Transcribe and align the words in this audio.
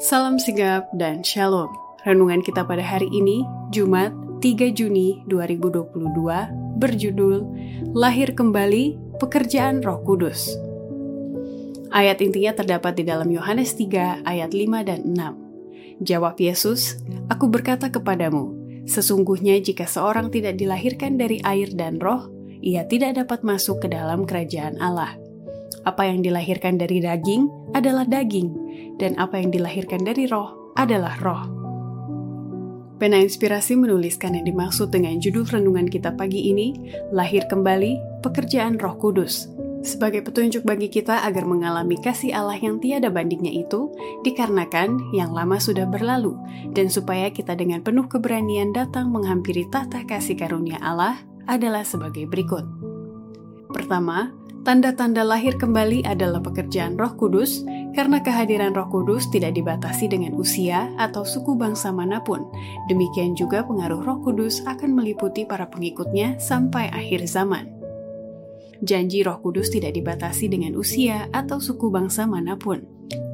Salam 0.00 0.40
sigap 0.40 0.88
dan 0.96 1.20
shalom. 1.20 1.68
Renungan 2.08 2.40
kita 2.40 2.64
pada 2.64 2.80
hari 2.80 3.12
ini, 3.12 3.44
Jumat 3.68 4.16
3 4.40 4.72
Juni 4.72 5.20
2022, 5.28 5.92
berjudul 6.80 7.44
Lahir 7.92 8.32
Kembali 8.32 8.96
Pekerjaan 9.20 9.84
Roh 9.84 10.00
Kudus. 10.00 10.56
Ayat 11.92 12.24
intinya 12.24 12.56
terdapat 12.56 12.96
di 12.96 13.04
dalam 13.04 13.28
Yohanes 13.28 13.76
3 13.76 14.24
ayat 14.24 14.56
5 14.56 14.88
dan 14.88 15.04
6. 15.04 16.00
Jawab 16.00 16.40
Yesus, 16.40 16.96
Aku 17.28 17.52
berkata 17.52 17.92
kepadamu, 17.92 18.56
sesungguhnya 18.88 19.60
jika 19.60 19.84
seorang 19.84 20.32
tidak 20.32 20.56
dilahirkan 20.56 21.20
dari 21.20 21.44
air 21.44 21.76
dan 21.76 22.00
roh, 22.00 22.32
ia 22.64 22.88
tidak 22.88 23.20
dapat 23.20 23.44
masuk 23.44 23.84
ke 23.84 23.92
dalam 23.92 24.24
kerajaan 24.24 24.80
Allah. 24.80 25.20
Apa 25.88 26.04
yang 26.04 26.20
dilahirkan 26.20 26.76
dari 26.76 27.00
daging 27.00 27.72
adalah 27.72 28.04
daging, 28.04 28.52
dan 29.00 29.16
apa 29.16 29.40
yang 29.40 29.48
dilahirkan 29.48 30.04
dari 30.04 30.28
roh 30.28 30.72
adalah 30.76 31.16
roh. 31.24 31.42
Pena 33.00 33.16
Inspirasi 33.16 33.80
menuliskan 33.80 34.36
yang 34.36 34.44
dimaksud 34.44 34.92
dengan 34.92 35.16
judul 35.16 35.48
renungan 35.48 35.88
kita 35.88 36.12
pagi 36.20 36.52
ini, 36.52 36.76
Lahir 37.16 37.48
Kembali, 37.48 38.20
Pekerjaan 38.20 38.76
Roh 38.76 39.00
Kudus, 39.00 39.48
sebagai 39.80 40.20
petunjuk 40.20 40.68
bagi 40.68 40.92
kita 40.92 41.24
agar 41.24 41.48
mengalami 41.48 41.96
kasih 41.96 42.36
Allah 42.36 42.60
yang 42.60 42.76
tiada 42.76 43.08
bandingnya 43.08 43.64
itu, 43.64 43.88
dikarenakan 44.20 45.16
yang 45.16 45.32
lama 45.32 45.56
sudah 45.56 45.88
berlalu, 45.88 46.36
dan 46.76 46.92
supaya 46.92 47.32
kita 47.32 47.56
dengan 47.56 47.80
penuh 47.80 48.04
keberanian 48.04 48.76
datang 48.76 49.08
menghampiri 49.08 49.64
tahta 49.72 50.04
kasih 50.04 50.36
karunia 50.36 50.76
Allah 50.84 51.16
adalah 51.48 51.88
sebagai 51.88 52.28
berikut. 52.28 52.68
Pertama, 53.72 54.36
Tanda-tanda 54.60 55.24
lahir 55.24 55.56
kembali 55.56 56.04
adalah 56.04 56.44
pekerjaan 56.44 57.00
Roh 57.00 57.16
Kudus, 57.16 57.64
karena 57.96 58.20
kehadiran 58.20 58.76
Roh 58.76 58.92
Kudus 58.92 59.24
tidak 59.32 59.56
dibatasi 59.56 60.12
dengan 60.12 60.36
usia 60.36 60.92
atau 61.00 61.24
suku 61.24 61.56
bangsa 61.56 61.88
mana 61.88 62.20
pun. 62.20 62.44
Demikian 62.92 63.32
juga 63.32 63.64
pengaruh 63.64 64.04
Roh 64.04 64.20
Kudus 64.20 64.60
akan 64.68 64.92
meliputi 64.92 65.48
para 65.48 65.64
pengikutnya 65.64 66.36
sampai 66.36 66.92
akhir 66.92 67.24
zaman. 67.24 67.72
Janji 68.84 69.24
Roh 69.24 69.40
Kudus 69.40 69.72
tidak 69.72 69.96
dibatasi 69.96 70.52
dengan 70.52 70.76
usia 70.76 71.32
atau 71.32 71.56
suku 71.56 71.88
bangsa 71.88 72.28
mana 72.28 72.60
pun. 72.60 72.84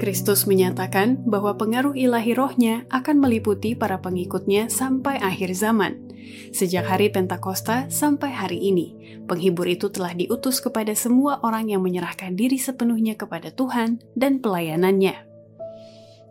Kristus 0.00 0.48
menyatakan 0.48 1.20
bahwa 1.28 1.52
pengaruh 1.60 1.92
ilahi 1.92 2.32
rohnya 2.32 2.88
akan 2.88 3.20
meliputi 3.20 3.76
para 3.76 4.00
pengikutnya 4.00 4.72
sampai 4.72 5.20
akhir 5.20 5.52
zaman. 5.52 6.09
Sejak 6.50 6.86
hari 6.86 7.08
Pentakosta 7.12 7.86
sampai 7.88 8.34
hari 8.34 8.58
ini, 8.58 8.94
penghibur 9.30 9.68
itu 9.70 9.88
telah 9.88 10.10
diutus 10.16 10.58
kepada 10.58 10.92
semua 10.98 11.38
orang 11.46 11.70
yang 11.70 11.80
menyerahkan 11.80 12.34
diri 12.34 12.58
sepenuhnya 12.58 13.14
kepada 13.14 13.54
Tuhan 13.54 14.02
dan 14.18 14.42
pelayanannya. 14.42 15.16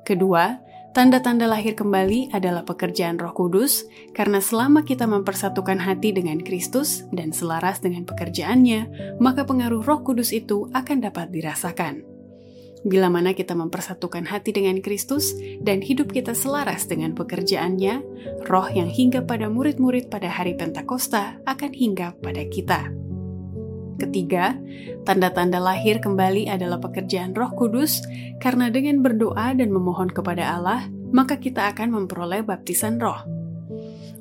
Kedua, 0.04 0.60
tanda-tanda 0.92 1.45
lahir 1.45 1.78
kembali 1.78 2.34
adalah 2.36 2.66
pekerjaan 2.66 3.16
Roh 3.22 3.32
Kudus, 3.32 3.88
karena 4.12 4.44
selama 4.44 4.84
kita 4.84 5.06
mempersatukan 5.06 5.80
hati 5.80 6.12
dengan 6.12 6.42
Kristus 6.42 7.06
dan 7.14 7.32
selaras 7.32 7.80
dengan 7.80 8.04
pekerjaannya, 8.04 9.16
maka 9.23 9.45
pengaruh 9.45 9.86
Roh 9.86 10.02
Kudus 10.02 10.36
itu 10.36 10.67
akan 10.76 11.06
dapat 11.06 11.32
dirasakan. 11.32 12.19
Bila 12.88 13.12
mana 13.12 13.36
kita 13.36 13.60
mempersatukan 13.60 14.24
hati 14.32 14.56
dengan 14.56 14.80
Kristus 14.80 15.36
dan 15.60 15.84
hidup 15.84 16.16
kita 16.16 16.32
selaras 16.32 16.88
dengan 16.88 17.12
pekerjaannya, 17.12 18.00
roh 18.48 18.68
yang 18.72 18.88
hingga 18.88 19.28
pada 19.28 19.52
murid-murid 19.52 20.08
pada 20.08 20.32
hari 20.32 20.56
Pentakosta 20.56 21.44
akan 21.44 21.72
hingga 21.76 22.16
pada 22.24 22.40
kita. 22.48 22.88
Ketiga, 24.00 24.56
tanda-tanda 25.04 25.60
lahir 25.60 26.00
kembali 26.00 26.48
adalah 26.48 26.80
pekerjaan 26.80 27.36
Roh 27.36 27.52
Kudus, 27.52 28.00
karena 28.40 28.72
dengan 28.72 29.04
berdoa 29.04 29.52
dan 29.52 29.76
memohon 29.76 30.08
kepada 30.08 30.56
Allah, 30.56 30.88
maka 31.12 31.36
kita 31.36 31.68
akan 31.76 31.92
memperoleh 31.92 32.48
baptisan 32.48 32.96
Roh. 32.96 33.20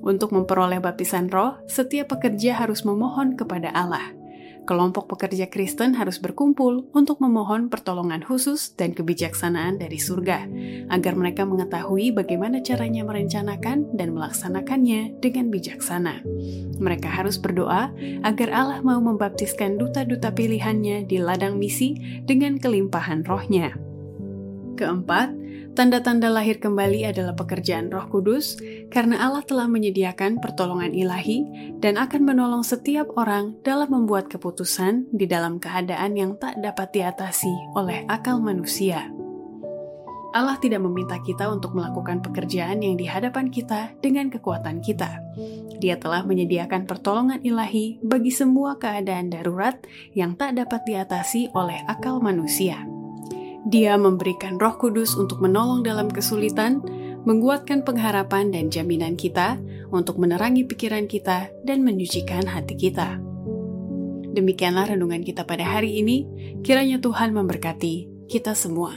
Untuk 0.03 0.34
memperoleh 0.34 0.83
baptisan 0.83 1.31
Roh, 1.31 1.62
setiap 1.70 2.19
pekerja 2.19 2.59
harus 2.59 2.83
memohon 2.83 3.39
kepada 3.39 3.70
Allah 3.70 4.17
kelompok 4.68 5.08
pekerja 5.17 5.48
Kristen 5.48 5.96
harus 5.96 6.20
berkumpul 6.20 6.92
untuk 6.92 7.24
memohon 7.24 7.73
pertolongan 7.73 8.20
khusus 8.20 8.77
dan 8.77 8.92
kebijaksanaan 8.92 9.80
dari 9.80 9.96
surga, 9.96 10.45
agar 10.92 11.17
mereka 11.17 11.48
mengetahui 11.48 12.12
bagaimana 12.12 12.61
caranya 12.61 13.01
merencanakan 13.08 13.96
dan 13.96 14.12
melaksanakannya 14.12 15.17
dengan 15.24 15.48
bijaksana. 15.48 16.20
Mereka 16.77 17.08
harus 17.08 17.40
berdoa 17.40 17.89
agar 18.20 18.48
Allah 18.52 18.84
mau 18.84 19.01
membaptiskan 19.01 19.80
duta-duta 19.80 20.36
pilihannya 20.36 21.08
di 21.08 21.17
ladang 21.17 21.56
misi 21.56 21.96
dengan 22.29 22.61
kelimpahan 22.61 23.24
rohnya. 23.24 23.73
Keempat, 24.77 25.33
Tanda-tanda 25.78 26.27
lahir 26.27 26.58
kembali 26.58 27.06
adalah 27.06 27.39
pekerjaan 27.39 27.86
Roh 27.86 28.11
Kudus, 28.11 28.58
karena 28.90 29.22
Allah 29.22 29.46
telah 29.46 29.70
menyediakan 29.70 30.42
pertolongan 30.42 30.90
ilahi 30.90 31.46
dan 31.78 31.94
akan 31.94 32.27
menolong 32.27 32.66
setiap 32.66 33.06
orang 33.14 33.55
dalam 33.62 33.86
membuat 33.86 34.27
keputusan 34.27 35.06
di 35.14 35.30
dalam 35.30 35.62
keadaan 35.62 36.18
yang 36.18 36.34
tak 36.34 36.58
dapat 36.58 36.90
diatasi 36.90 37.78
oleh 37.78 38.02
akal 38.11 38.42
manusia. 38.42 39.06
Allah 40.34 40.58
tidak 40.58 40.83
meminta 40.83 41.14
kita 41.22 41.46
untuk 41.46 41.78
melakukan 41.78 42.27
pekerjaan 42.27 42.83
yang 42.83 42.98
di 42.98 43.06
hadapan 43.06 43.46
kita 43.46 43.94
dengan 44.02 44.34
kekuatan 44.34 44.83
kita. 44.83 45.22
Dia 45.78 45.94
telah 45.94 46.27
menyediakan 46.27 46.90
pertolongan 46.90 47.38
ilahi 47.46 48.02
bagi 48.02 48.34
semua 48.34 48.83
keadaan 48.83 49.30
darurat 49.30 49.78
yang 50.11 50.34
tak 50.34 50.58
dapat 50.58 50.83
diatasi 50.90 51.55
oleh 51.55 51.86
akal 51.86 52.18
manusia. 52.18 52.98
Dia 53.67 53.98
memberikan 53.98 54.61
Roh 54.61 54.79
Kudus 54.79 55.19
untuk 55.19 55.42
menolong 55.42 55.83
dalam 55.83 56.07
kesulitan, 56.07 56.79
menguatkan 57.27 57.83
pengharapan 57.83 58.55
dan 58.55 58.70
jaminan 58.70 59.19
kita, 59.19 59.58
untuk 59.91 60.20
menerangi 60.20 60.69
pikiran 60.69 61.08
kita 61.08 61.48
dan 61.64 61.83
menyucikan 61.83 62.45
hati 62.45 62.77
kita. 62.77 63.18
Demikianlah 64.36 64.95
renungan 64.95 65.24
kita 65.24 65.42
pada 65.42 65.64
hari 65.64 65.98
ini. 65.98 66.29
Kiranya 66.63 67.01
Tuhan 67.01 67.33
memberkati 67.35 68.29
kita 68.29 68.52
semua. 68.52 68.95